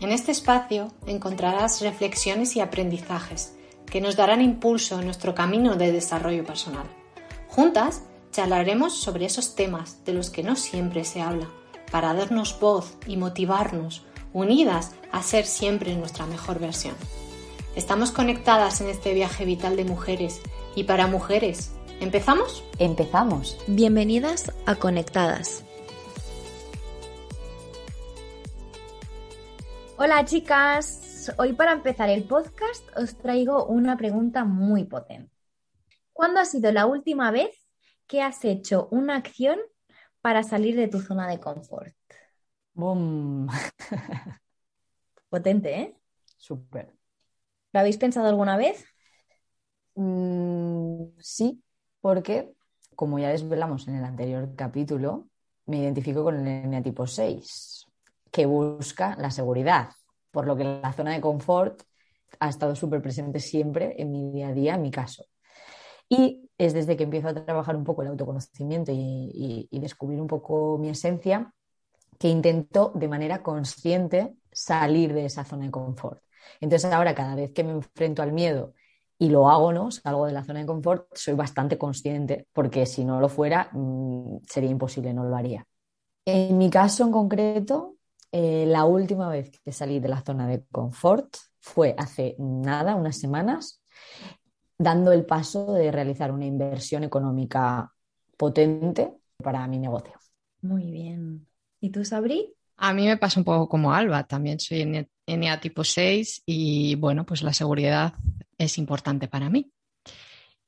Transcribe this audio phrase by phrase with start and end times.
[0.00, 3.54] En este espacio encontrarás reflexiones y aprendizajes
[3.86, 6.86] que nos darán impulso en nuestro camino de desarrollo personal.
[7.48, 11.48] Juntas charlaremos sobre esos temas de los que no siempre se habla,
[11.90, 16.94] para darnos voz y motivarnos, unidas a ser siempre nuestra mejor versión.
[17.74, 20.40] Estamos conectadas en este viaje vital de mujeres
[20.76, 21.72] y para mujeres.
[22.00, 22.62] ¿Empezamos?
[22.78, 23.58] Empezamos.
[23.66, 25.64] Bienvenidas a Conectadas.
[30.00, 35.34] Hola chicas, hoy para empezar el podcast os traigo una pregunta muy potente.
[36.12, 37.50] ¿Cuándo ha sido la última vez
[38.06, 39.58] que has hecho una acción
[40.20, 41.96] para salir de tu zona de confort?
[45.28, 45.96] Potente, ¿eh?
[46.36, 46.94] Súper.
[47.72, 48.84] ¿Lo habéis pensado alguna vez?
[49.96, 51.60] Mm, sí,
[52.00, 52.54] porque
[52.94, 55.28] como ya desvelamos en el anterior capítulo,
[55.66, 57.77] me identifico con el eneatipo 6,
[58.30, 59.90] que busca la seguridad,
[60.30, 61.82] por lo que la zona de confort
[62.40, 65.24] ha estado súper presente siempre en mi día a día, en mi caso.
[66.08, 70.78] Y es desde que empiezo a trabajar un poco el autoconocimiento y, descubrir un poco
[70.78, 71.52] mi esencia
[72.18, 76.20] que intento de manera consciente salir de esa zona de confort.
[76.60, 78.72] Entonces ahora cada vez que me enfrento al miedo
[79.18, 79.90] y lo hago, ¿no?
[79.90, 84.38] Salgo de la zona de confort, soy bastante consciente, porque si no lo fuera, mm,
[84.48, 85.66] sería imposible, no lo haría.
[86.24, 87.97] En mi caso en concreto,
[88.32, 93.18] eh, la última vez que salí de la zona de confort fue hace nada, unas
[93.18, 93.82] semanas,
[94.78, 97.92] dando el paso de realizar una inversión económica
[98.36, 99.12] potente
[99.42, 100.14] para mi negocio.
[100.62, 101.46] Muy bien.
[101.80, 102.54] ¿Y tú, Sabri?
[102.76, 107.26] A mí me pasa un poco como Alba, también soy NA tipo 6 y bueno,
[107.26, 108.14] pues la seguridad
[108.56, 109.72] es importante para mí.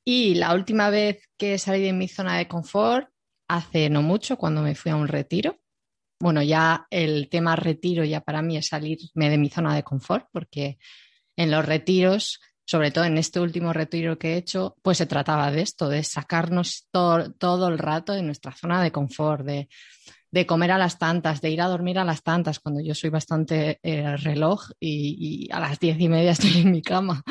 [0.05, 3.09] Y la última vez que salí de mi zona de confort,
[3.49, 5.57] hace no mucho, cuando me fui a un retiro.
[6.21, 10.27] Bueno, ya el tema retiro ya para mí es salirme de mi zona de confort,
[10.31, 10.79] porque
[11.37, 15.51] en los retiros, sobre todo en este último retiro que he hecho, pues se trataba
[15.51, 19.69] de esto, de sacarnos todo el rato de nuestra zona de confort, de
[20.31, 23.11] de comer a las tantas, de ir a dormir a las tantas, cuando yo soy
[23.11, 27.23] bastante eh, reloj y, a las diez y media estoy en mi cama.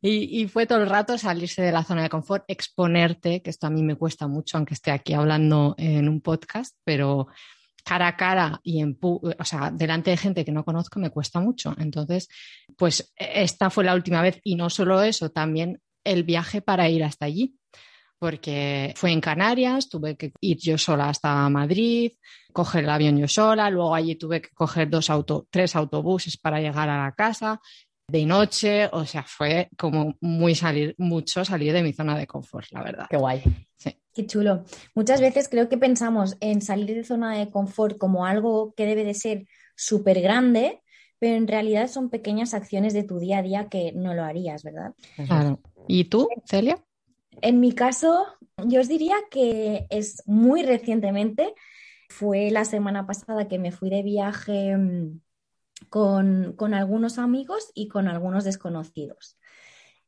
[0.00, 3.70] Y, fue todo el rato salirse de la zona de confort, exponerte, que esto a
[3.70, 7.26] mí me cuesta mucho, aunque esté aquí hablando en un podcast, pero
[7.88, 11.40] cara a cara y en, o sea, delante de gente que no conozco me cuesta
[11.40, 11.74] mucho.
[11.78, 12.28] Entonces,
[12.76, 17.02] pues esta fue la última vez y no solo eso, también el viaje para ir
[17.02, 17.56] hasta allí
[18.18, 22.12] porque fue en Canarias, tuve que ir yo sola hasta Madrid,
[22.52, 26.60] coger el avión yo sola, luego allí tuve que coger dos auto, tres autobuses para
[26.60, 27.60] llegar a la casa
[28.10, 32.66] de noche, o sea, fue como muy salir, mucho salir de mi zona de confort,
[32.72, 33.06] la verdad.
[33.08, 33.42] Qué guay.
[34.14, 34.64] Qué chulo.
[34.94, 39.04] Muchas veces creo que pensamos en salir de zona de confort como algo que debe
[39.04, 40.82] de ser súper grande,
[41.18, 44.64] pero en realidad son pequeñas acciones de tu día a día que no lo harías,
[44.64, 44.94] ¿verdad?
[45.26, 45.60] Claro.
[45.86, 46.82] ¿Y tú, Celia?
[47.42, 48.26] En mi caso,
[48.64, 51.54] yo os diría que es muy recientemente.
[52.08, 55.20] Fue la semana pasada que me fui de viaje mm,
[55.88, 59.38] con, con algunos amigos y con algunos desconocidos.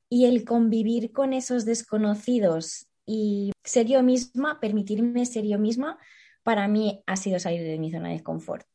[0.09, 5.99] Y el convivir con esos desconocidos y ser yo misma, permitirme ser yo misma,
[6.43, 8.67] para mí ha sido salir de mi zona de confort,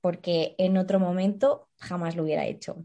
[0.00, 2.84] porque en otro momento jamás lo hubiera hecho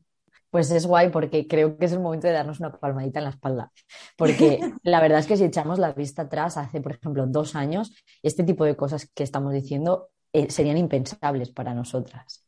[0.54, 3.32] pues es guay porque creo que es el momento de darnos una palmadita en la
[3.32, 3.72] espalda.
[4.16, 7.92] Porque la verdad es que si echamos la vista atrás, hace, por ejemplo, dos años,
[8.22, 12.43] este tipo de cosas que estamos diciendo eh, serían impensables para nosotras.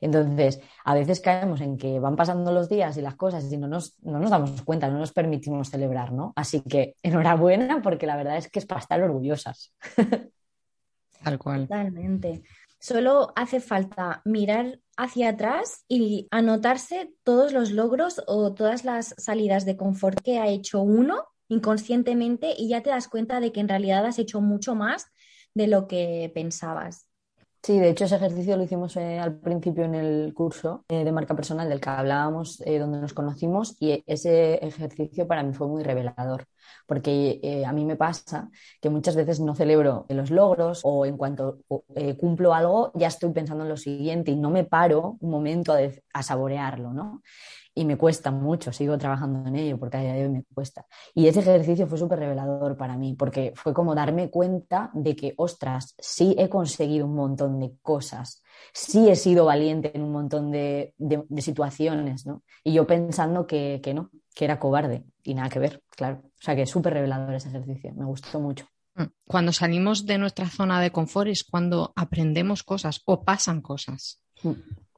[0.00, 3.68] Entonces, a veces caemos en que van pasando los días y las cosas y no
[3.68, 6.32] nos, no nos damos cuenta, no nos permitimos celebrar, ¿no?
[6.36, 9.72] Así que enhorabuena porque la verdad es que es para estar orgullosas.
[11.22, 11.62] Tal cual.
[11.62, 12.42] Totalmente.
[12.80, 19.64] Solo hace falta mirar hacia atrás y anotarse todos los logros o todas las salidas
[19.64, 23.68] de confort que ha hecho uno inconscientemente y ya te das cuenta de que en
[23.68, 25.06] realidad has hecho mucho más
[25.54, 27.07] de lo que pensabas.
[27.62, 31.12] Sí, de hecho ese ejercicio lo hicimos eh, al principio en el curso eh, de
[31.12, 35.66] marca personal del que hablábamos, eh, donde nos conocimos, y ese ejercicio para mí fue
[35.68, 36.46] muy revelador,
[36.86, 38.48] porque a mí me pasa
[38.80, 41.58] que muchas veces no celebro los logros o en cuanto
[42.18, 45.78] cumplo algo ya estoy pensando en lo siguiente y no me paro un momento a,
[46.14, 47.22] a saborearlo, ¿no?
[47.78, 50.84] Y me cuesta mucho, sigo trabajando en ello porque a día de hoy me cuesta.
[51.14, 55.34] Y ese ejercicio fue súper revelador para mí porque fue como darme cuenta de que,
[55.36, 58.42] ostras, sí he conseguido un montón de cosas,
[58.72, 60.92] sí he sido valiente en un montón de,
[61.38, 62.42] situaciones, ¿no?
[62.64, 66.22] Y yo pensando que, que, no, que era cobarde y nada que ver, claro.
[66.24, 68.66] O sea que es súper revelador ese ejercicio, me gustó mucho.
[68.96, 69.04] Mm.
[69.24, 74.20] Cuando salimos de nuestra zona de confort es cuando aprendemos cosas o pasan cosas.
[74.42, 74.50] Mm.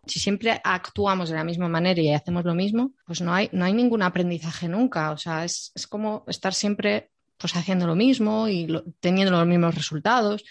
[0.06, 3.64] Si siempre actuamos de la misma manera y hacemos lo mismo, pues no hay, no
[3.64, 5.12] hay ningún aprendizaje nunca.
[5.12, 8.68] O sea, es, es como estar siempre pues haciendo lo mismo y
[9.00, 10.44] teniendo los mismos resultados.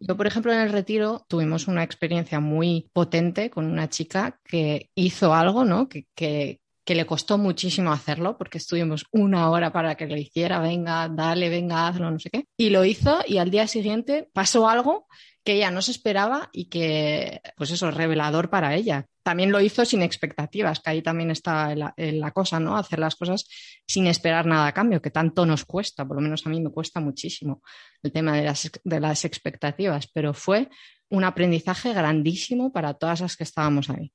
[0.00, 4.90] Yo, por ejemplo, en el retiro tuvimos una experiencia muy potente con una chica que
[4.94, 5.88] hizo algo, ¿no?
[5.88, 11.08] Que, que, le costó muchísimo hacerlo porque estuvimos una hora para que lo hiciera, venga,
[11.08, 12.46] dale, venga, hazlo, no sé qué.
[12.56, 15.06] Y lo hizo y al día siguiente pasó algo
[15.44, 19.06] que ella no se esperaba y que, pues eso, es revelador para ella.
[19.22, 22.76] También lo hizo sin expectativas, que ahí también está la, la, cosa, ¿no?
[22.76, 23.46] Hacer las cosas
[23.86, 26.70] sin esperar nada a cambio, que tanto nos cuesta, por lo menos a mí me
[26.70, 27.62] cuesta muchísimo
[28.02, 30.68] el tema de las, de las expectativas, pero fue
[31.08, 34.12] un aprendizaje grandísimo para todas las que estábamos ahí.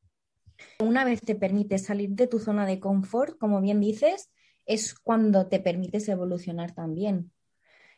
[0.79, 4.31] Una vez te permites salir de tu zona de confort, como bien dices,
[4.65, 7.31] es cuando te permites evolucionar también.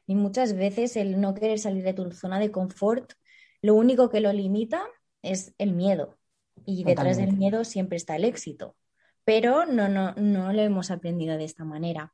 [0.06, 3.14] Y muchas veces el no querer salir de tu zona de confort,
[3.62, 4.84] lo único que lo limita
[5.22, 6.18] es el miedo.
[6.66, 8.76] Y detrás del miedo siempre está el éxito.
[9.24, 12.14] Pero no, no, no lo hemos aprendido de esta manera.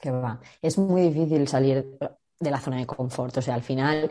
[0.00, 0.40] Que va.
[0.62, 1.98] Es muy difícil salir
[2.40, 3.36] de la zona de confort.
[3.36, 4.10] O sea, al final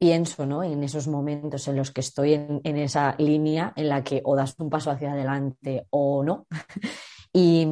[0.00, 0.64] pienso ¿no?
[0.64, 4.54] en esos momentos en los que estoy en, esa línea en la que o das
[4.58, 6.46] un paso hacia adelante o no.
[7.34, 7.68] y,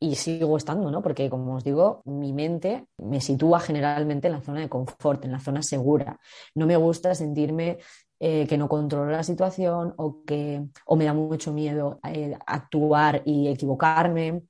[0.00, 1.02] y sigo estando, ¿no?
[1.02, 5.30] Porque, como os digo, mi mente me sitúa generalmente en la zona de confort, en
[5.30, 6.18] la zona segura.
[6.56, 7.78] No me gusta sentirme
[8.18, 13.22] eh, que no controlo la situación o que o me da mucho miedo eh, actuar
[13.24, 14.42] y equivocarme,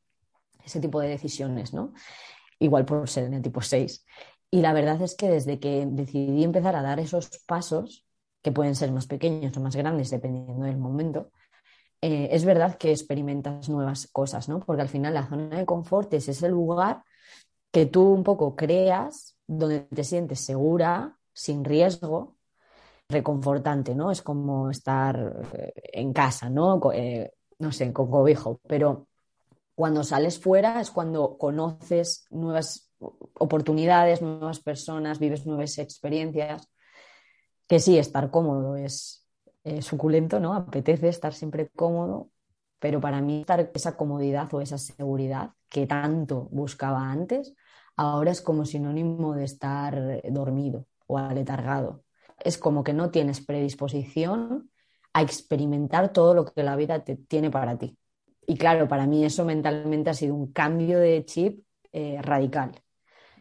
[0.64, 1.93] ese tipo de decisiones, ¿no?
[2.59, 4.06] Igual por ser el tipo 6.
[4.54, 8.06] Y la verdad es que desde que decidí empezar a dar esos pasos,
[8.43, 11.31] que pueden ser más pequeños o más grandes dependiendo del momento,
[12.02, 14.60] eh, es verdad que experimentas nuevas cosas, ¿no?
[14.60, 17.02] Porque al final la zona de confort es ese lugar
[17.70, 22.37] que tú un poco creas, donde te sientes segura, sin riesgo,
[23.08, 24.10] reconfortante, ¿no?
[24.10, 26.78] Es como estar eh, en casa, ¿no?
[26.93, 29.06] Eh, no sé, con cobijo, pero
[29.75, 32.91] cuando sales fuera es cuando conoces nuevas
[33.34, 36.69] oportunidades, nuevas personas, vives nuevas experiencias,
[37.66, 39.19] que sí, estar cómodo es,
[39.81, 40.54] suculento, ¿no?
[40.54, 42.31] Apetece estar siempre cómodo,
[42.81, 47.54] pero para mí estar esa comodidad o esa seguridad que tanto buscaba antes,
[47.96, 52.02] ahora es como sinónimo de estar dormido o aletargado.
[52.38, 54.72] Es como que no tienes predisposición
[55.12, 57.96] a experimentar todo lo que la vida te tiene para ti.
[58.46, 62.72] Y claro, para mí eso mentalmente ha sido un cambio de chip eh, radical.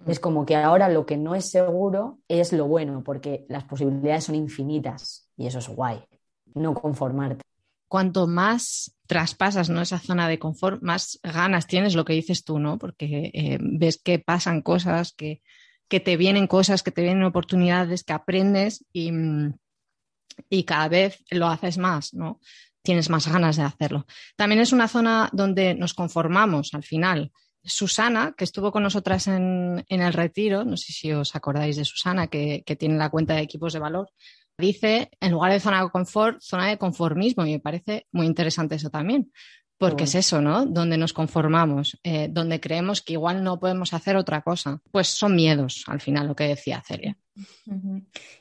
[0.07, 4.25] Es como que ahora lo que no es seguro es lo bueno, porque las posibilidades
[4.25, 6.03] son infinitas y eso es guay
[6.53, 7.43] no conformarte.
[7.87, 9.81] Cuanto más traspasas ¿no?
[9.81, 12.77] esa zona de confort, más ganas tienes lo que dices tú, ¿no?
[12.77, 15.41] Porque eh, ves que pasan cosas, que,
[15.89, 19.11] que, te vienen cosas, que te vienen oportunidades, que aprendes y,
[20.49, 22.39] y cada vez lo haces más, ¿no?
[22.81, 24.05] Tienes más ganas de hacerlo.
[24.37, 27.31] También es una zona donde nos conformamos al final.
[27.63, 31.85] Susana, que estuvo con nosotras en, en, el retiro, no sé si os acordáis de
[31.85, 34.09] Susana, que, que, tiene la cuenta de equipos de valor,
[34.57, 38.75] dice, en lugar de zona de confort, zona de conformismo, y me parece muy interesante
[38.75, 39.31] eso también,
[39.77, 40.67] porque es eso, ¿no?
[40.67, 44.79] Donde nos conformamos, eh, donde creemos que igual no podemos hacer otra cosa.
[44.91, 47.17] Pues son miedos, al final, lo que decía Celia.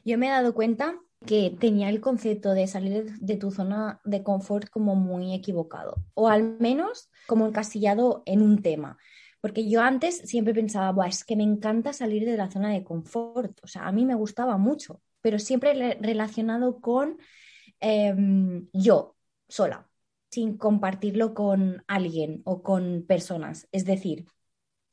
[0.05, 0.97] Yo me he dado cuenta
[1.27, 6.29] que tenía el concepto de salir de tu zona de confort como muy equivocado, o
[6.29, 8.99] al menos como encasillado en un tema.
[9.41, 13.59] Porque yo antes siempre pensaba, es que me encanta salir de la zona de confort,
[13.63, 17.19] o sea, a mí me gustaba mucho, pero siempre relacionado con
[17.81, 19.17] em, yo
[19.49, 19.89] sola,
[20.31, 23.69] sin compartirlo con alguien o con personas.
[23.73, 24.27] Es decir,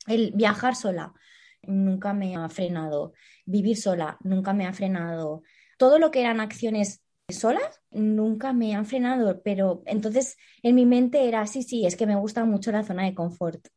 [0.06, 1.14] el viajar sola
[1.62, 3.12] nunca me ha frenado,
[3.44, 5.42] vivir sola nunca me ha frenado.
[5.78, 11.26] Todo lo que eran acciones solas nunca me han frenado, pero entonces en mi mente
[11.28, 13.68] era, sí, sí, es que me gusta mucho la zona de confort,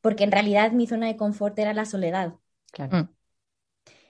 [0.00, 2.34] porque en realidad mi zona de confort era la soledad.
[2.72, 2.96] Claro.
[2.96, 3.18] Mm.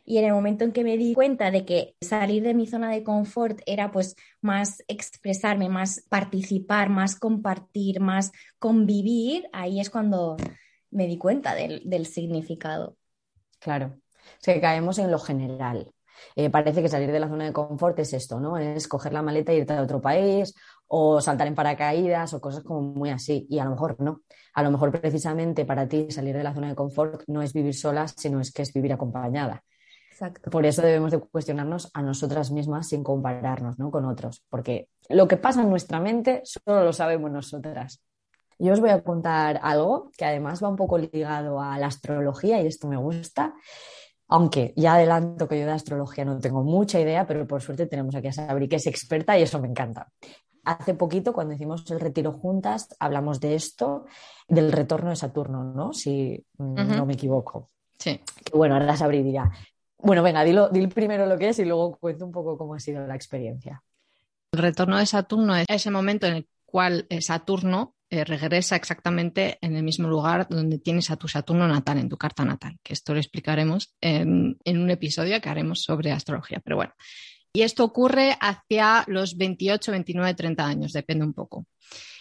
[0.05, 2.91] Y en el momento en que me di cuenta de que salir de mi zona
[2.91, 10.39] de confort era pues más expresarme, más participar, más compartir, más convivir, ahí es cuando
[10.91, 12.97] me di cuenta del, significado.
[13.59, 14.01] Claro,
[14.41, 15.93] es que caemos en lo general.
[16.37, 18.59] Eh, parece que salir de la zona de confort es esto, ¿no?
[18.59, 20.55] Es coger la maleta e irte a otro país
[20.87, 23.47] o saltar en paracaídas o cosas como muy así.
[23.51, 24.23] Y a lo mejor no.
[24.55, 27.75] A lo mejor precisamente para ti salir de la zona de confort no es vivir
[27.75, 29.63] sola, sino es que es vivir acompañada.
[30.51, 35.37] Por eso debemos de cuestionarnos a nosotras mismas sin compararnos con otros, porque lo que
[35.37, 38.03] pasa en nuestra mente solo lo sabemos nosotras.
[38.59, 42.61] Yo os voy a contar algo que además va un poco ligado a la astrología
[42.61, 43.55] y esto me gusta,
[44.29, 48.15] aunque ya adelanto que yo de astrología no tengo mucha idea, pero por suerte tenemos
[48.15, 50.13] aquí a Sabri que es experta y eso me encanta.
[50.65, 54.05] hace poquito, cuando hicimos el retiro juntas, hablamos de esto,
[54.47, 55.95] del retorno de Saturno, ¿no?
[55.95, 57.71] Si no me equivoco.
[57.99, 58.21] Sí.
[58.53, 59.51] Bueno, ahora Sabri dirá.
[59.97, 62.81] Bueno, venga, dilo, dilo primero lo que es y luego cuento un poco cómo ha
[62.81, 63.83] sido la experiencia.
[64.53, 69.59] El retorno de Saturno es ese momento en el cual eh, Saturno eh, regresa exactamente
[69.61, 72.93] en el mismo lugar donde tienes a tu Saturno natal, en tu carta natal, que
[72.93, 76.61] esto lo explicaremos en, en un episodio que haremos sobre astrología.
[76.65, 76.95] Pero bueno,
[77.53, 81.67] y esto ocurre hacia los 28, 29, 30 años, depende un poco.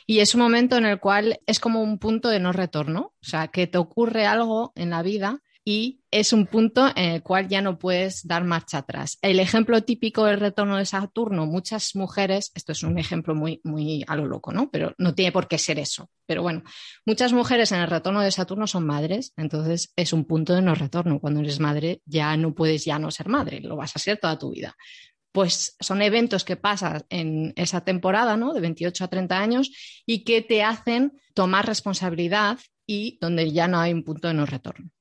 [0.05, 3.25] Y es un momento en el cual es como un punto de no retorno, o
[3.25, 7.49] sea, que te ocurre algo en la vida y es un punto en el cual
[7.49, 9.17] ya no puedes dar marcha atrás.
[9.21, 14.05] El ejemplo típico del retorno de Saturno, muchas mujeres, esto es un ejemplo muy, muy
[14.07, 14.71] a lo loco, ¿no?
[14.71, 16.09] Pero no tiene por qué ser eso.
[16.25, 16.63] Pero bueno,
[17.05, 20.73] muchas mujeres en el retorno de Saturno son madres, entonces es un punto de no
[20.73, 21.19] retorno.
[21.19, 24.39] Cuando eres madre ya no puedes ya no ser madre, lo vas a ser toda
[24.39, 24.73] tu vida.
[25.33, 28.53] Pues son eventos que pasan en esa temporada, ¿no?
[28.53, 33.81] De 28 a 30 años y que te hacen tomar responsabilidad y donde ya no
[33.81, 34.91] hay un punto de no retorno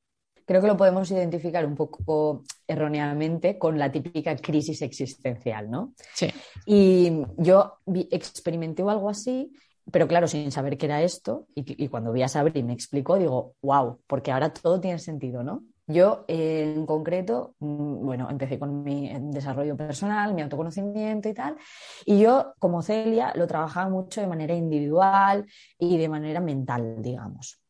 [0.47, 5.93] creo que lo podemos identificar un poco erróneamente con la típica crisis existencial, ¿no?
[6.15, 6.29] Sí.
[6.65, 7.79] Y yo
[8.11, 9.53] experimenté algo así,
[9.91, 13.19] pero claro, sin saber qué era esto, y, cuando vi a Sabri y me explicó,
[13.19, 15.63] digo, wow, porque ahora todo tiene sentido, ¿no?
[15.89, 21.57] Yo, en concreto, mm, bueno, empecé con mi desarrollo personal, mi autoconocimiento y tal,
[22.05, 25.47] y yo, como Celia, lo trabajaba mucho de manera individual
[25.79, 27.61] y de manera mental, digamos.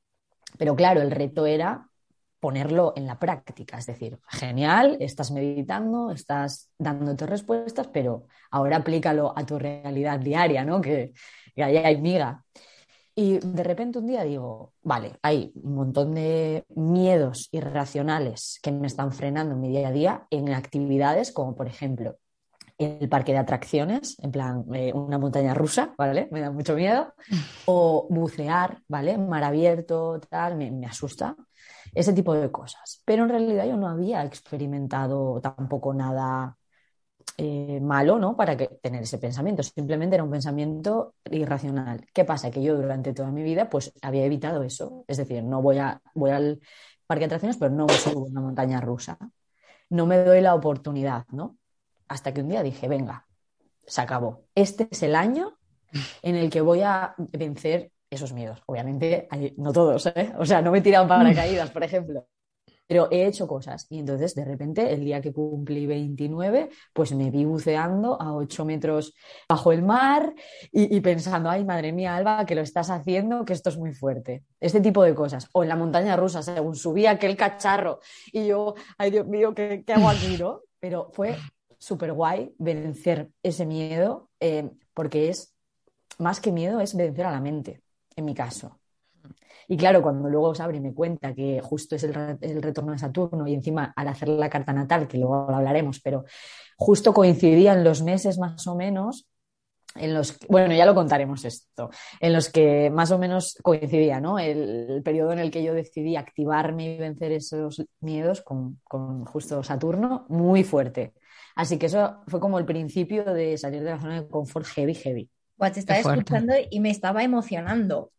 [0.56, 1.86] Pero claro, el reto era
[2.40, 3.78] ponerlo en la práctica.
[3.78, 10.64] Es decir, genial, estás meditando, estás dándote respuestas, pero ahora aplícalo a tu realidad diaria,
[10.64, 10.80] ¿no?
[10.80, 11.12] Que,
[11.54, 12.44] que ahí hay miga.
[13.14, 18.86] Y de repente un día digo, vale, hay un montón de miedos irracionales que me
[18.86, 22.18] están frenando en mi día a día en actividades como, por ejemplo,
[22.76, 26.28] el parque de atracciones, en plan eh, una montaña rusa, ¿vale?
[26.30, 27.14] Me da mucho miedo.
[27.68, 29.18] O bucear, ¿vale?
[29.18, 31.34] Mar abierto, tal, me, me asusta
[31.96, 33.02] ese tipo de cosas.
[33.04, 36.58] Pero en realidad yo no había experimentado tampoco nada
[37.38, 38.36] eh, malo, ¿no?
[38.36, 39.62] Para tener ese pensamiento.
[39.62, 42.06] Simplemente era un pensamiento irracional.
[42.12, 42.50] ¿Qué pasa?
[42.50, 45.04] Que yo durante toda mi vida, pues había evitado eso.
[45.08, 46.60] Es decir, no voy, a, voy al
[47.06, 49.18] parque de atracciones, pero no me subo a una montaña rusa.
[49.88, 51.56] No me doy la oportunidad, ¿no?
[52.08, 53.26] Hasta que un día dije, venga,
[53.86, 54.44] se acabó.
[54.54, 55.56] Este es el año
[56.22, 58.62] en el que voy a vencer esos miedos.
[58.66, 60.32] Obviamente, no todos, ¿eh?
[60.38, 62.26] O sea, no me he tirado paracaídas, por ejemplo.
[62.86, 63.86] Pero he hecho cosas.
[63.90, 68.64] Y entonces, de repente, el día que cumplí 29, pues me vi buceando a 8
[68.64, 69.12] metros
[69.48, 70.34] bajo el mar
[70.70, 74.44] y, pensando, ay, madre mía, Alba, que lo estás haciendo, que esto es muy fuerte.
[74.60, 75.48] Este tipo de cosas.
[75.52, 77.98] O en la montaña rusa, según subía aquel cacharro
[78.32, 80.60] y yo, ay, Dios mío, ¿qué, hago aquí, no?
[80.78, 81.36] Pero fue
[81.78, 85.56] súper guay vencer ese miedo, eh, porque es,
[86.18, 87.82] más que miedo, es vencer a la mente
[88.16, 88.80] en mi caso.
[89.68, 92.14] Y claro, cuando luego Sabri me cuenta que justo es el,
[92.62, 96.24] retorno de Saturno y encima al hacer la carta natal, que luego lo hablaremos, pero
[96.76, 99.28] justo coincidían los meses más o menos
[99.96, 104.38] en los bueno, ya lo contaremos esto, en los que más o menos coincidía, ¿no?
[104.38, 109.62] El, periodo en el que yo decidí activarme y vencer esos miedos con, con, justo
[109.62, 111.14] Saturno, muy fuerte.
[111.54, 114.94] Así que eso fue como el principio de salir de la zona de confort heavy,
[114.94, 115.30] heavy
[115.72, 118.12] te estaba escuchando y me estaba emocionando.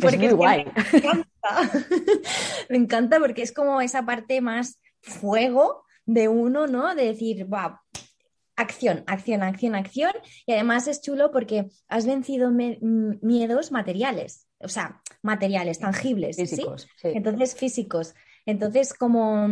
[0.00, 0.64] Porque es muy guay.
[0.92, 1.26] Me encanta.
[2.68, 6.94] me encanta porque es como esa parte más fuego de uno, ¿no?
[6.94, 7.72] De decir, wow,
[8.56, 10.12] acción, acción, acción, acción.
[10.46, 16.36] Y además es chulo porque has vencido miedos materiales, o sea, materiales, tangibles.
[16.36, 16.88] Físicos.
[16.96, 17.08] ¿sí?
[17.14, 18.14] Entonces, físicos.
[18.46, 19.48] Entonces, como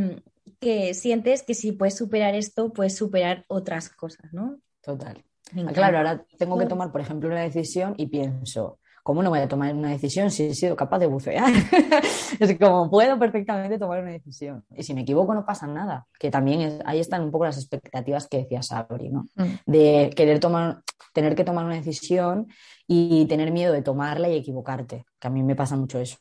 [0.60, 4.60] que sientes que si puedes superar esto, puedes superar otras cosas, ¿no?
[4.82, 5.24] Total.
[5.56, 9.40] Ah, claro, ahora tengo que tomar, por ejemplo, una decisión y pienso, ¿cómo no voy
[9.40, 11.50] a tomar una decisión si he sido capaz de bucear?
[12.40, 14.64] es como puedo perfectamente tomar una decisión.
[14.76, 18.28] Y si me equivoco no pasa nada, que también ahí están un poco las expectativas
[18.28, 19.26] que decía Sabri, ¿no?
[19.36, 19.54] Mm.
[19.66, 22.48] De querer tomar, tener que tomar una decisión
[22.86, 26.18] y tener miedo de tomarla y equivocarte, que a mí me pasa mucho eso.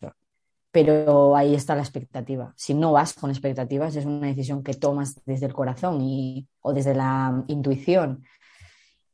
[0.71, 2.53] Pero ahí está la expectativa.
[2.55, 6.73] Si no vas con expectativas, es una decisión que tomas desde el corazón y, o
[6.73, 8.23] desde la intuición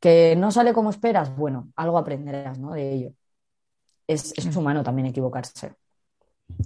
[0.06, 2.74] que no sale como esperas, bueno, algo aprenderás ¿no?
[2.74, 3.14] de ello.
[4.06, 5.74] Es, es humano también equivocarse.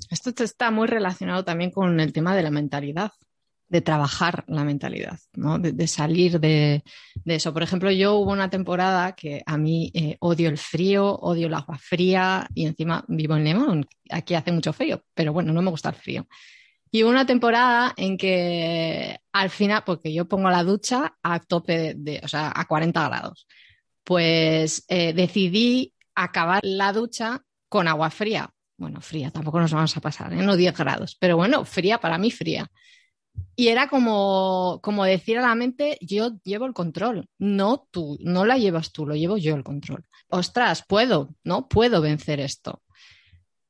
[0.10, 3.14] Esto está muy relacionado también con el tema de la mentalidad,
[3.70, 5.58] de trabajar la mentalidad, ¿no?
[5.58, 6.84] de, salir de,
[7.24, 7.54] eso.
[7.54, 11.54] Por ejemplo, yo hubo una temporada que a mí eh, odio el frío, odio el
[11.54, 15.72] agua fría y encima vivo en León, aquí hace mucho frío, pero bueno, no me
[15.72, 16.28] gusta el frío.
[16.92, 22.20] Y una temporada en que al final, porque yo pongo la ducha a tope de,
[22.24, 23.48] o sea, a 40 grados.
[24.04, 28.50] pues eh, decidí acabar la ducha con agua fría.
[28.78, 30.38] Bueno, fría, tampoco nos vamos a pasar, ¿eh?
[30.38, 32.72] no 10 grados, pero bueno, fría, para mí fría.
[33.56, 38.46] Y era como, como decir a la mente, yo llevo el control, no tú, no
[38.46, 40.06] la llevas tú, lo llevo yo el control.
[40.30, 41.68] Ostras, puedo, ¿no?
[41.68, 42.82] Puedo vencer esto.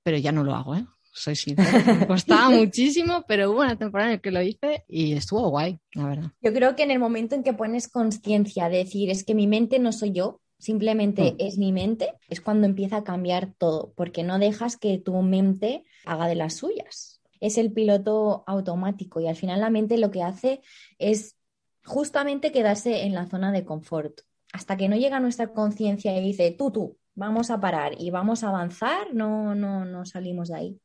[0.04, 0.86] Pero ya no lo hago, ¿eh?
[1.20, 1.96] Soy sincera.
[1.96, 5.78] Me costaba muchísimo, pero hubo una temporada en la que lo hice y estuvo guay,
[5.94, 6.32] la verdad.
[6.42, 9.46] Yo creo que en el momento en que pones conciencia de decir, es que mi
[9.46, 11.36] mente no soy yo, simplemente mm.
[11.40, 15.84] es mi mente, es cuando empieza a cambiar todo, porque no dejas que tu mente
[16.06, 17.22] haga de las suyas.
[17.42, 20.62] Es el piloto automático y al final la mente lo que hace
[21.00, 21.36] es
[21.84, 24.22] justamente quedarse en la zona de confort.
[24.54, 28.46] Hasta que no llega nuestra conciencia y dice, tú, tú, vamos a parar y vamos
[28.46, 30.82] a avanzar, no, no, no salimos de ahí.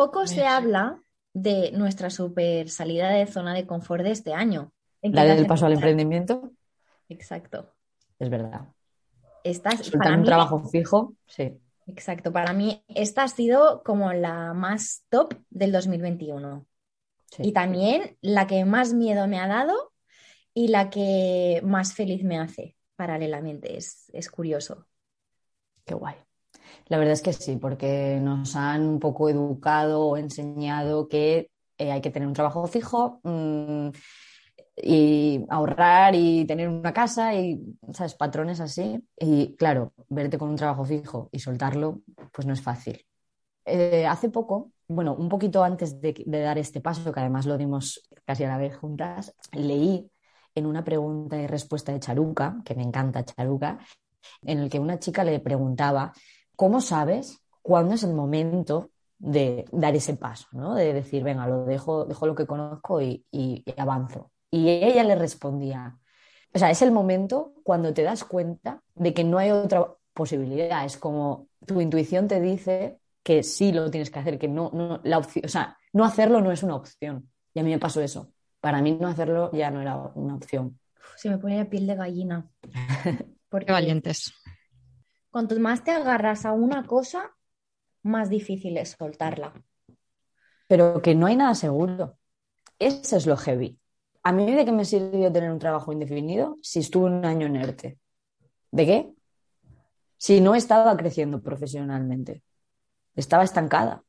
[0.00, 0.98] Poco se habla
[1.34, 4.72] de nuestra super salida de zona de confort de este año.
[5.02, 6.52] ¿La del paso al emprendimiento?
[7.10, 7.74] Exacto.
[8.18, 8.68] Es verdad.
[9.44, 11.52] Estás, para un trabajo fijo, sí.
[11.86, 12.32] Exacto.
[12.32, 16.66] Para mí, esta ha sido como la más top del 2021.
[17.40, 19.92] Y también la que más miedo me ha dado
[20.54, 23.76] y la que más feliz me hace paralelamente.
[23.76, 24.86] Es, es curioso.
[25.84, 26.16] Qué guay.
[26.86, 31.92] La verdad es que sí, porque nos han un poco educado o enseñado que eh,
[31.92, 33.88] hay que tener un trabajo fijo mm,
[34.76, 37.60] y ahorrar y tener una casa y,
[37.92, 38.14] ¿sabes?
[38.14, 39.02] Patrones así.
[39.18, 42.00] Y claro, verte con un trabajo fijo y soltarlo,
[42.32, 43.04] pues no es fácil.
[43.64, 47.56] Eh, hace poco, bueno, un poquito antes de, de dar este paso, que además lo
[47.58, 50.10] dimos casi a la vez juntas, leí
[50.54, 53.78] en una pregunta y respuesta de Charuca, que me encanta Charuca,
[54.42, 56.12] en el que una chica le preguntaba,
[56.60, 60.74] ¿cómo sabes cuándo es el momento de dar ese paso, ¿no?
[60.74, 63.24] de decir, venga, lo dejo, dejo lo que conozco y,
[63.78, 64.30] avanzo?
[64.50, 65.96] Y ella le respondía,
[66.52, 70.84] o sea, es el momento cuando te das cuenta de que no hay otra posibilidad.
[70.84, 75.00] Es como tu intuición te dice que sí lo tienes que hacer, que no, no
[75.02, 77.30] la opción, o sea, no hacerlo no es una opción.
[77.54, 78.34] Y a mí me pasó eso.
[78.60, 80.78] Para mí no hacerlo ya no era una opción.
[81.16, 82.50] Se me pone la piel de gallina.
[83.66, 84.34] Qué valientes.
[85.30, 87.36] Cuanto más te agarras a una cosa,
[88.02, 89.52] más difícil es soltarla.
[90.66, 92.18] Pero que no hay nada seguro.
[92.78, 93.78] Eso es lo heavy.
[94.22, 97.56] ¿A mí de qué me sirvió tener un trabajo indefinido si estuve un año en
[97.56, 97.98] ERTE?
[98.70, 99.12] ¿De qué?
[100.16, 102.42] Si no estaba creciendo profesionalmente.
[103.14, 104.02] Estaba estancada.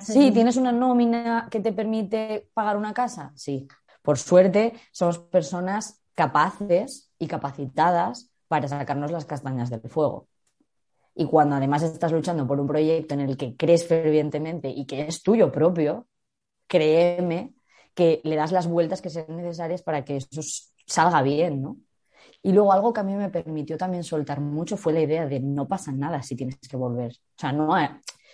[0.00, 3.32] sí, tienes una nómina que te permite pagar una casa.
[3.34, 3.66] Sí.
[4.02, 10.26] Por suerte, somos personas capaces y capacitadas para sacarnos las castañas del fuego.
[11.14, 15.02] Y cuando además estás luchando por un proyecto en el que crees fervientemente y que
[15.02, 16.06] es tuyo propio,
[16.66, 17.54] créeme
[17.94, 20.40] que le das las vueltas que sean necesarias para que eso
[20.86, 21.76] salga bien, ¿no?
[22.42, 25.40] Y luego algo que a mí me permitió también soltar mucho fue la idea de
[25.40, 27.12] no pasa nada si tienes que volver.
[27.12, 27.74] O sea, no,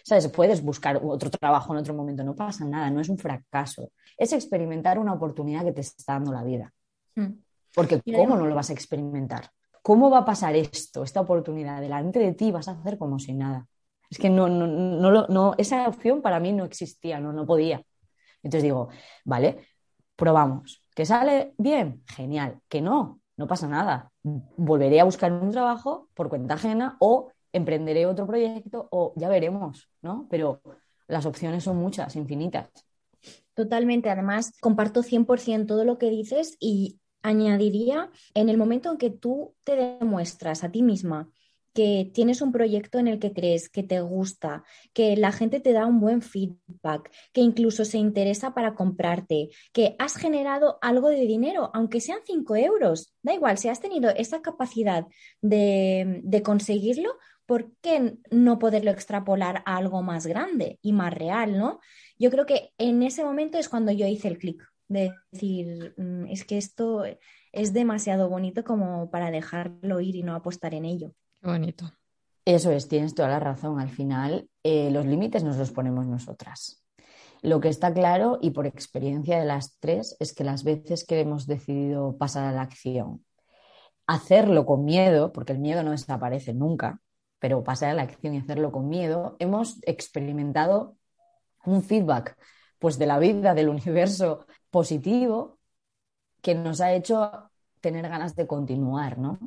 [0.05, 0.29] ¿sabes?
[0.29, 3.91] Puedes buscar otro trabajo en otro momento, no pasa nada, no es un fracaso.
[4.19, 6.73] Es experimentar una oportunidad que te está dando la vida.
[7.15, 7.33] Hmm.
[7.75, 9.51] Porque ¿cómo no lo vas a experimentar?
[9.85, 12.51] ¿Cómo va a pasar esto, esta oportunidad delante de ti?
[12.51, 13.69] Vas a hacer como si nada.
[14.09, 17.85] Es que no, no, no, no, esa opción para mí no existía, no, no podía.
[18.43, 18.89] Entonces digo,
[19.27, 19.59] vale,
[20.17, 20.83] probamos.
[20.95, 22.03] ¿Que sale bien?
[22.07, 22.61] Genial.
[22.67, 24.11] Que no, no pasa nada.
[24.23, 29.91] Volveré a buscar un trabajo por cuenta ajena o emprenderé otro proyecto o ya veremos,
[30.01, 30.27] ¿no?
[30.31, 30.63] Pero
[31.09, 32.71] las opciones son muchas, infinitas.
[33.53, 34.09] Totalmente.
[34.09, 39.57] Además, comparto 100% todo lo que dices y añadiría, en el momento en que tú
[39.65, 41.31] te demuestras a ti misma
[41.75, 45.73] que tienes un proyecto en el que crees, que te gusta, que la gente te
[45.73, 51.27] da un buen feedback, que incluso se interesa para comprarte, que has generado algo de
[51.27, 55.07] dinero, aunque sean 5 euros, da igual, si has tenido esa capacidad
[55.43, 61.59] de, de conseguirlo, ¿por qué no poderlo extrapolar a algo más grande y más real,
[61.59, 61.81] no?
[62.19, 66.27] Yo creo que en ese momento es cuando yo hice el clic de decir, mm,
[66.27, 67.05] es que esto
[67.53, 71.13] es demasiado bonito como para dejarlo ir y no apostar en ello.
[71.41, 71.91] Qué bonito.
[72.45, 73.81] Eso es, tienes toda la razón.
[73.81, 76.85] Al final, eh, los límites nos los ponemos nosotras.
[77.41, 81.21] Lo que está claro, y por experiencia de las tres, es que las veces que
[81.21, 83.25] hemos decidido pasar a la acción,
[84.07, 87.01] hacerlo con miedo, porque el miedo no desaparece nunca,
[87.39, 90.97] pero pasar a la acción y hacerlo con miedo, hemos experimentado
[91.67, 92.37] un feedback
[92.79, 95.61] pues de la vida, del universo positivo
[96.43, 97.31] que nos ha hecho
[97.81, 99.39] tener ganas de continuar, ¿no?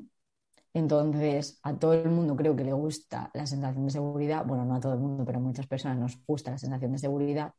[0.73, 4.75] Entonces, a todo el mundo creo que le gusta la sensación de seguridad, bueno, no
[4.75, 7.53] a todo el mundo, pero a muchas personas nos gusta la sensación de seguridad,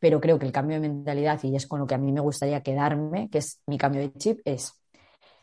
[0.00, 2.20] pero creo que el cambio de mentalidad, y es con lo que a mí me
[2.20, 4.74] gustaría quedarme, que es mi cambio de chip, es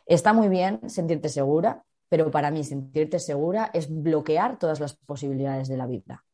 [0.05, 5.69] Está muy bien sentirte segura, pero para mí sentirte segura es bloquear todas las posibilidades
[5.69, 6.25] de la vida.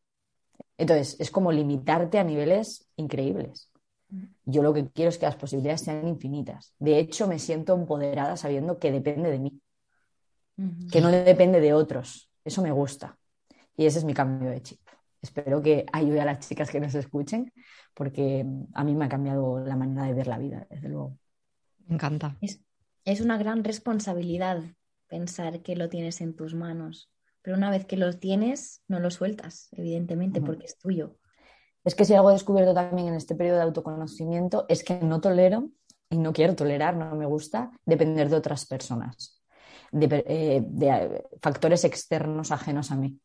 [0.78, 3.73] Entonces, es como limitarte a niveles increíbles.
[4.46, 6.74] Yo lo que quiero es que las posibilidades sean infinitas.
[6.80, 9.62] De hecho, me siento empoderada sabiendo que depende de mí,
[10.92, 12.30] que no depende de otros.
[12.44, 13.18] Eso me gusta.
[13.76, 14.80] Y ese es mi cambio de chip.
[15.22, 17.52] Espero que ayude a las chicas que nos escuchen,
[17.94, 21.18] porque a mí me ha cambiado la manera de ver la vida, desde luego.
[21.88, 22.38] Me encanta.
[22.42, 24.62] Es, una gran responsabilidad
[25.08, 27.10] pensar que lo tienes en tus manos,
[27.42, 31.18] pero una vez que lo tienes, no lo sueltas, evidentemente, porque es tuyo.
[31.84, 35.22] Es que si algo he descubierto también en este periodo de autoconocimiento es que no
[35.22, 35.70] tolero
[36.10, 39.42] y no quiero tolerar, no me gusta depender de otras personas,
[39.92, 43.20] de, eh, de factores externos ajenos a mí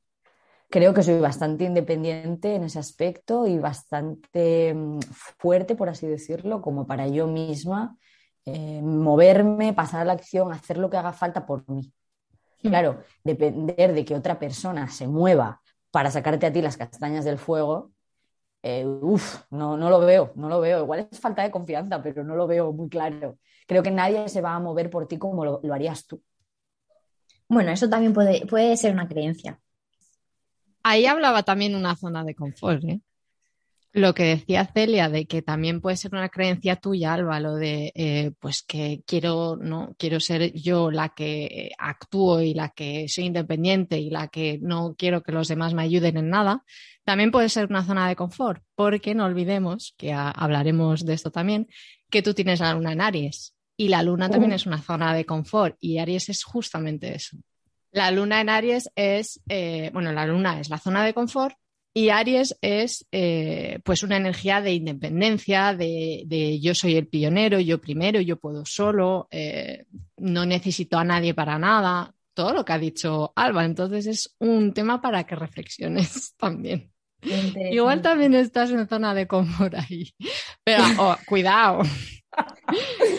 [0.71, 5.01] creo que soy bastante independiente en ese aspecto y bastante mm,
[5.39, 7.97] fuerte, por así decirlo, como para yo misma
[8.45, 11.93] eh, moverme, pasar a la acción, hacer lo que haga falta por mí.
[12.63, 12.69] Hmm.
[12.69, 17.39] Claro, depender de que otra persona se mueva para sacarte a ti las castañas del
[17.39, 17.93] fuego,
[18.63, 20.83] eh, uff, no, no lo veo, no lo veo.
[20.83, 23.39] Igual es falta de confianza, pero no lo veo muy claro.
[23.67, 26.23] Creo que nadie se va a mover por ti como lo, lo harías tú.
[27.49, 29.59] Bueno, eso también puede, puede ser una creencia
[30.89, 32.83] ahí hablaba también una zona de confort.
[32.85, 33.01] ¿eh?
[33.93, 37.93] Lo que decía Celia de que también puede ser una creencia tuya, Alba, lo de
[37.95, 43.25] eh, pues que quiero, no, quiero ser yo la que actúo y la que soy
[43.25, 46.65] independiente y la que no quiero que los demás me ayuden en nada,
[47.09, 51.67] también puede ser una zona de confort, porque no olvidemos, que hablaremos de esto también,
[52.11, 55.25] que tú tienes la luna en Aries y la luna también es una zona de
[55.25, 57.39] confort y Aries es justamente eso.
[57.93, 61.57] La luna en Aries es, eh, bueno, la luna es la zona de confort
[61.95, 67.81] y Aries es eh, pues una energía de independencia, de, yo soy el pionero, yo
[67.81, 69.87] primero, yo puedo solo, eh,
[70.19, 73.65] no necesito a nadie para nada, todo lo que ha dicho Alba.
[73.65, 76.93] Entonces es un tema para que reflexiones también.
[77.23, 80.15] Igual también estás en zona de confort ahí.
[80.65, 81.83] Pero oh, cuidado.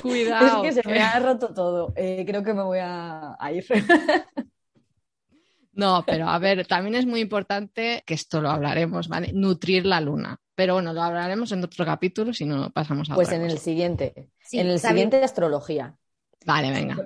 [0.01, 0.63] cuidado.
[0.63, 1.93] Es que se me ha roto todo.
[1.93, 3.65] creo que me voy a ir.
[5.79, 9.31] No, pero a ver, también es muy importante que esto lo hablaremos, ¿vale?
[9.31, 10.37] Nutrir la luna.
[10.53, 14.29] Pero bueno, lo hablaremos en otro capítulo si no pasamos a Pues en el siguiente.
[14.51, 15.95] en el siguiente de astrología.
[16.45, 16.97] Vale, venga.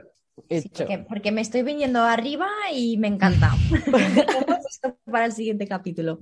[1.07, 3.51] porque, me estoy viniendo arriba y me encanta.
[5.05, 6.21] para el siguiente capítulo.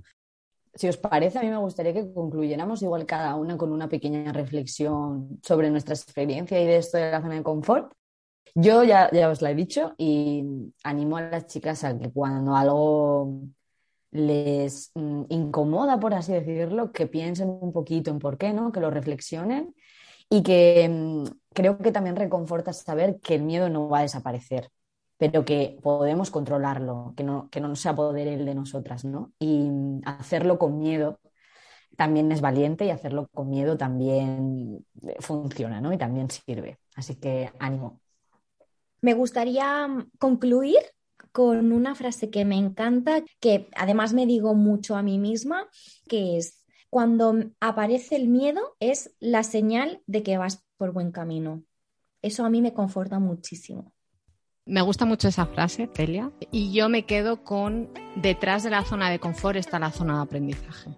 [0.74, 4.32] Si os parece, a mí me gustaría que concluyéramos igual cada una con una pequeña
[4.32, 7.94] reflexión sobre nuestra experiencia y de esto de la zona de confort.
[8.56, 10.44] Yo ya, ya os la he dicho y
[10.84, 13.42] animo a las chicas a que cuando algo
[14.12, 18.72] les mm, incomoda, por así decirlo, que piensen un poquito en por qué, ¿no?
[18.72, 19.74] Que lo reflexionen
[20.30, 24.70] y que mm, creo que también reconforta saber que el miedo no va a desaparecer,
[25.22, 29.32] pero que podemos controlarlo, que no, que no se el de nosotras, ¿no?
[29.38, 31.20] Y mm, hacerlo con miedo
[31.96, 34.84] también es valiente y hacerlo con miedo también
[35.20, 35.94] funciona, ¿no?
[35.94, 36.80] Y también sirve.
[36.96, 38.02] Así que ánimo.
[39.02, 40.80] Me gustaría mm, concluir
[41.32, 45.70] con una frase que me encanta, que además me digo mucho a mí misma,
[46.10, 51.64] que es, cuando aparece el miedo es la señal de que vas por buen camino.
[52.24, 53.94] Eso a mí me conforta muchísimo.
[54.66, 59.10] Me gusta mucho esa frase, Celia, y yo me quedo con detrás de la zona
[59.10, 60.92] de confort está la zona de aprendizaje.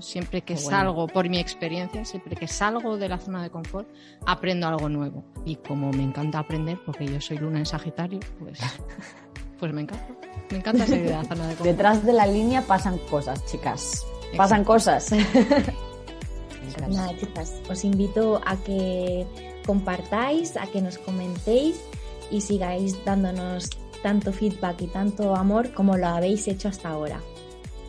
[0.00, 3.88] Siempre que salgo, por mi experiencia, siempre que salgo de la zona de confort,
[4.26, 5.24] aprendo algo nuevo.
[5.46, 8.58] Y como me encanta aprender, porque yo soy luna en Sagitario, pues,
[9.58, 10.08] pues me encanta.
[10.50, 11.70] Me encanta salir de la zona de confort.
[11.70, 14.04] Detrás de la línea pasan cosas, chicas.
[14.36, 15.10] Pasan cosas.
[16.90, 19.24] Nada, chicas, os invito a que
[19.64, 21.80] compartáis, a que nos comentéis
[22.30, 23.70] y sigáis dándonos
[24.02, 27.20] tanto feedback y tanto amor como lo habéis hecho hasta ahora.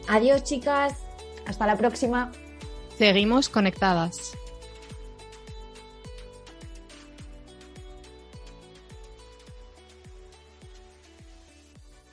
[0.08, 0.96] Adiós, chicas.
[1.46, 2.32] Hasta la próxima.
[2.98, 4.38] Seguimos conectadas.